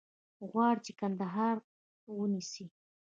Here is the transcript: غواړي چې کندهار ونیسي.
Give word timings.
غواړي 0.49 0.79
چې 0.85 0.91
کندهار 0.99 1.55
ونیسي. 2.17 2.65